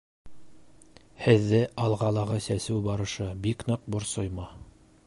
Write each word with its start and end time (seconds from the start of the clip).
Һеҙҙе 1.25 1.59
«Алға»лағы 1.85 2.39
сәсеү 2.47 2.79
барышы 2.89 3.29
бик 3.47 3.67
ныҡ 3.71 3.87
борсоймо? 3.97 4.53